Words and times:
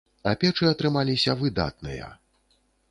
А 0.29 0.31
печы 0.43 0.65
атрымаліся 0.71 1.37
выдатныя. 1.43 2.13